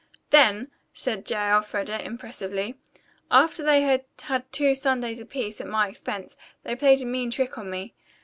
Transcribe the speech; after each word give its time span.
"Then," 0.31 0.71
said 0.95 1.27
J. 1.27 1.35
Elfreda 1.35 2.03
impressively, 2.03 2.73
"after 3.29 3.61
they 3.63 3.81
had 3.83 4.03
had 4.23 4.51
two 4.51 4.73
sundaes 4.73 5.19
apiece, 5.19 5.61
at 5.61 5.67
my 5.67 5.89
expense, 5.89 6.35
they 6.63 6.75
played 6.75 7.03
a 7.03 7.05
mean 7.05 7.29
trick 7.29 7.55
on 7.55 7.69
me. 7.69 7.93